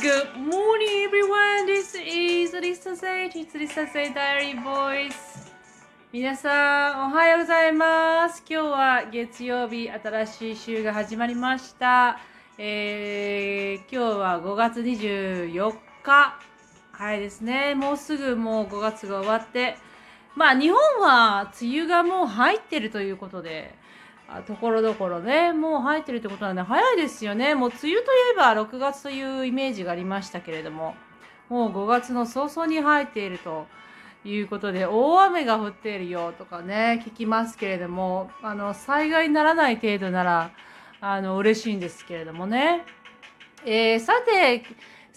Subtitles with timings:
[0.00, 1.64] Good morning, everyone.
[1.64, 3.30] This is Lisa Say.
[3.34, 5.50] It's Lisa Say Diary Voice.
[6.12, 8.44] 皆さん、おはようございます。
[8.46, 12.18] 今日は月曜日、新しい週が始まりました。
[12.58, 15.72] えー、今日は5月24
[16.02, 16.38] 日。
[16.92, 17.74] 早いですね。
[17.74, 19.78] もうすぐもう5月が終わって。
[20.34, 23.74] まあ、日本は梅雨がもう入ってるということで、
[24.46, 27.54] ところどころね、もう入ってるってことなんで、早いですよね。
[27.54, 30.94] もう梅雨といえば6月というイメージがありましたけれども、
[31.48, 33.66] もう5月の早々に入っていると
[34.24, 40.50] いうことで、大雨が降っているよとかね、聞きますけれども、あの、災害にならない程度なら、
[41.00, 42.84] あの、嬉しいんですけれどもね。
[43.64, 44.64] えー、さて、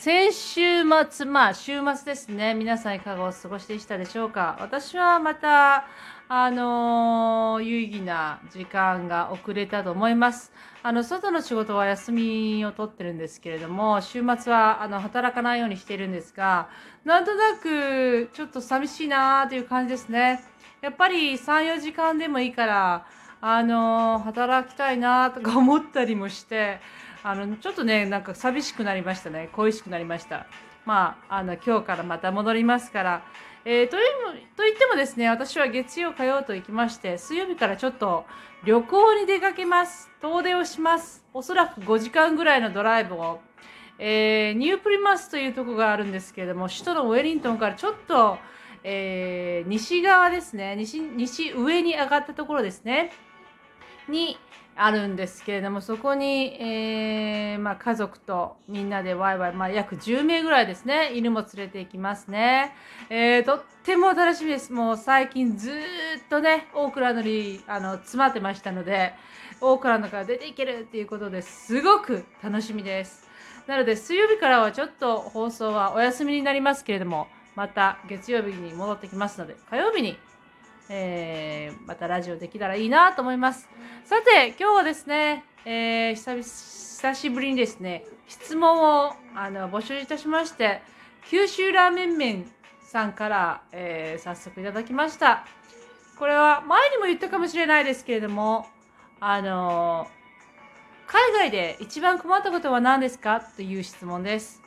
[0.00, 2.54] 先週末、まあ週末ですね。
[2.54, 5.88] 皆さんいかがお過ごしでしたでしょうか私はまた、
[6.28, 10.52] あのー有意義な時間が遅れたと思います。
[10.84, 16.68] あの、外の仕事は休みを取ってるんですけれども、週末は、あの、働かないようにしてるんですが、
[17.04, 20.44] なんとなく、ちょっと寂しいなーという感じですね。
[20.80, 23.04] やっぱり3、4時間でもいいから、
[23.40, 26.78] あのー働きたいなーとか思ったりもして、
[27.22, 29.48] あの、ちょっとね、なんか寂しくなりましたね。
[29.52, 30.46] 恋しくなりました。
[30.84, 33.22] まあ、あの、今日からまた戻りますから、
[33.64, 34.02] えーという
[34.56, 38.24] と言ってもですね、私は月曜、火曜と行きまして、水曜日からちょっと
[38.64, 40.10] 旅行に出かけます。
[40.22, 41.24] 遠出をします。
[41.34, 43.40] おそらく5時間ぐらいのドライブを。
[43.98, 48.38] えーニュープリマスというとこがあるんですけれども、首都のウェリントンからちょっと、
[48.84, 53.10] えー西側ですね西、西上に上がったところですね、
[54.08, 54.38] に
[54.80, 62.74] あるんですけれども、そこに、えーまあ、家族とみんなでワイワイ、まあ、約10名ぐらいですね、犬も連れて行きますね。
[63.10, 64.72] えーとっても楽しみです。
[64.72, 65.74] もう最近ずっ
[66.28, 69.14] とね、オークランドにあの詰まってましたので、
[69.60, 73.28] オークランドから出ていけるっていうことですごく楽しみです。
[73.66, 80.16] なので、水曜日からはちょっと放送はお休みになりますけれども、また月曜日に戻ってきますので、火曜日に、
[80.90, 83.68] えーまたラジオできたらいいなと思います。
[84.04, 90.82] さて、今日はですね、えー久久しぶりにですね、質問をあの募集いたしまして、
[91.30, 92.50] 九州ラーメン麺
[92.82, 95.46] さんから、えー早速いただきました。
[96.18, 98.66] これは前にも言ったかもしれないですけれども、
[99.20, 100.08] あの
[101.06, 103.40] 海外で一番困ったことは何ですか？
[103.40, 104.62] という質問です。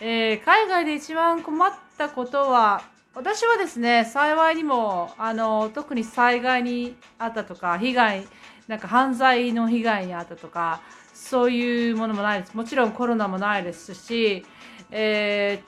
[0.00, 2.82] えー海外で一番困ったことは、
[3.14, 8.26] 私はですね、幸いにも、あの、特に災害にあったとか、被害、
[8.68, 10.80] なんか犯罪の被害にあったとか、
[11.12, 12.56] そういうものもないです。
[12.56, 14.46] もちろんコロナもないですし、
[14.92, 15.62] え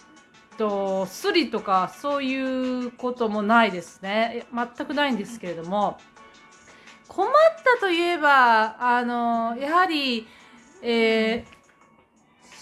[0.51, 4.47] ーっと、スリとかそういうこともないですね。
[4.55, 5.99] 全くないんですけれども、
[7.09, 7.31] 困っ
[7.75, 10.29] たといえば、あの、やはり、
[10.83, 11.63] えー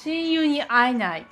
[0.03, 1.27] 親友に会えない。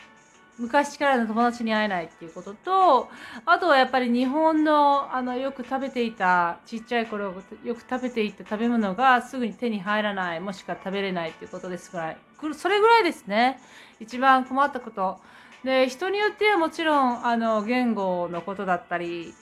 [0.59, 3.09] 昔からの友達に会えないっていうことと、
[3.47, 7.33] あとはやっぱり日本の、あの、よく食べていた、ちっちゃい頃
[7.65, 12.17] よく食べていた食べ物がすぐに手に入らない、もしくは食べれないっていうことですぐらい。
[12.55, 13.61] それぐらいですね。
[14.01, 15.19] 一番困ったこと。
[15.63, 19.35] で、人によってはもちろん、あの、言語のことだったり、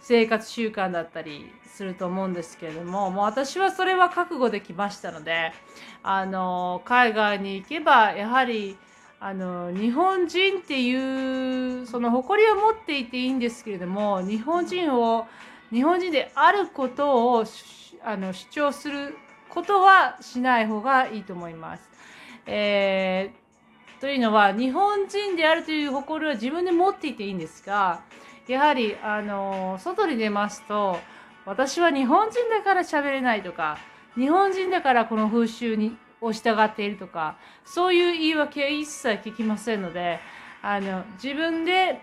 [0.00, 5.52] 生活習慣だったりすると思うんですけれども、もう私はそれは覚悟できましたので、
[6.02, 8.76] あの、海外に行けば、やはり、
[9.22, 15.26] あの、日本人っていう、その誇りを持っていていいんですけれども、日本人を、
[15.70, 17.44] 日本人であることを
[18.02, 19.14] あの主張する
[19.50, 21.90] ことはしない方がいいと思います。
[22.46, 23.40] えー
[24.00, 28.00] というのは、日本人であるという誇りは自分で持っていていいんですが、
[28.48, 30.98] やはり、あの、外に出ますと、
[31.44, 33.76] 私は日本人だから喋れないとか、
[34.16, 40.20] 日本人だからこの風習にを従っているとか、そういう言い訳は一切聞きませんので、
[40.62, 42.00] あの、自分で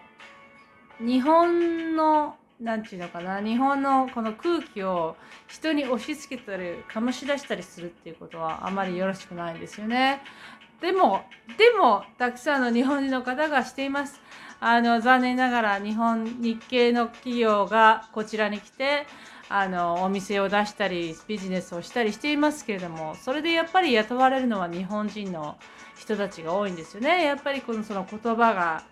[1.00, 5.16] 日本の、なんていうのかな、日本のこの空気を
[5.48, 10.22] 人に押し付けたり、醸し出したりするっていうことはあまりよろしくないんですよね。
[10.82, 11.22] でも、
[11.58, 14.20] でも、たくさんの日本人の方がしています。
[14.60, 19.06] あの、残念ながら日本、日系の企業がこちらに来て、
[19.50, 25.58] あの、お店を出したり、ビジネスをしたりしていますけれども、それでやっぱり雇われるのは日本人の
[25.98, 27.24] 人たちが多いんですよね。
[27.24, 28.84] やっぱりこのその言葉が、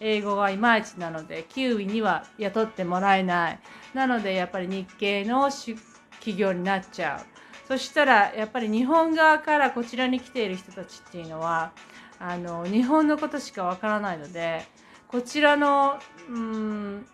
[0.00, 3.58] 英語がいまいちなので、9位には雇ってもらえない。
[3.94, 7.68] なので、やっぱり日系の企業になっちゃう。
[7.68, 11.72] そしたら、やっぱり日本側からこちらに来ている人たちっていうのは、
[12.18, 14.62] あの、日本のことしかわからないので、
[15.06, 15.98] こちらの、
[16.28, 17.06] うーん、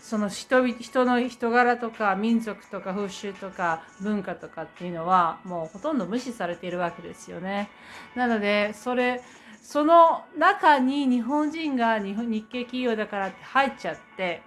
[0.00, 7.70] その人人の人柄とか民族とか風習とか文化とかっていうのはもうほとんど無視されているわけですよね。
[8.14, 9.22] なのでそれ
[9.62, 14.42] その中に日本人が日本日系企業だからって入っちゃって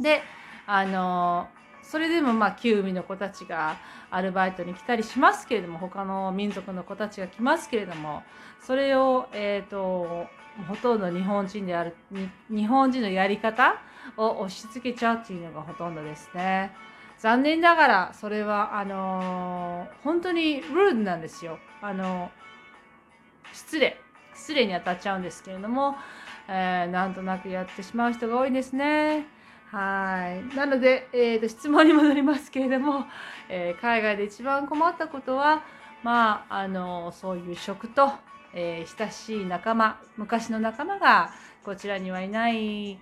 [0.00, 0.22] で
[0.66, 1.48] あの
[1.90, 3.76] それでもまあ旧海の子たちが
[4.12, 8.22] アルバイトに来たりしますけれども他の民族の子たちが来ますけれども
[8.60, 10.28] それを、えーと、
[10.68, 11.96] ほとんど日本人である
[12.48, 13.74] 日本人のやり方
[14.16, 16.72] を押し付けちゃうっていうのがほとんどですね。
[17.18, 21.58] 残念ながらそれはあのー、本当にルールなんですよ。
[21.82, 24.00] あのー、失礼
[24.32, 25.96] 失礼に当たっちゃうんですけれども、
[26.48, 29.39] えー、なんとなくやってしまう人が多いですね。
[30.28, 30.44] い。
[30.56, 33.06] なので、えーと、質問に戻りますけれども、
[33.48, 35.62] えー、海外で一番困ったことは、
[36.02, 38.10] まあ、あの、そういう食と、
[38.52, 41.30] えー、親しい仲間、昔の仲間が
[41.64, 42.98] こちらにはいない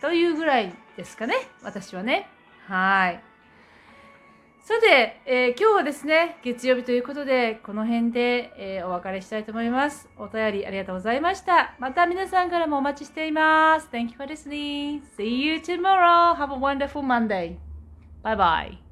[0.00, 1.34] というぐらいですかね。
[1.62, 2.28] 私はね。
[2.66, 3.33] はい。
[4.64, 10.08] さて、えー、今日はですね、月曜日ということで、この辺で、えー、お別れしたいと思います。
[10.16, 11.74] お便りありがとうございました。
[11.78, 13.90] また皆さんからもお待ちしています。
[13.92, 15.02] Thank you for listening.
[15.18, 16.34] See you tomorrow.
[16.34, 17.58] Have a wonderful Monday.
[18.22, 18.83] Bye bye.